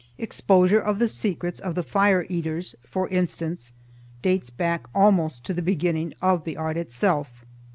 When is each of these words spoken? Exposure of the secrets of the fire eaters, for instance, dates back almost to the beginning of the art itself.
Exposure 0.17 0.79
of 0.79 0.97
the 0.97 1.07
secrets 1.07 1.59
of 1.59 1.75
the 1.75 1.83
fire 1.83 2.25
eaters, 2.27 2.73
for 2.83 3.07
instance, 3.09 3.71
dates 4.23 4.49
back 4.49 4.87
almost 4.95 5.45
to 5.45 5.53
the 5.53 5.61
beginning 5.61 6.11
of 6.23 6.43
the 6.43 6.57
art 6.57 6.75
itself. 6.75 7.45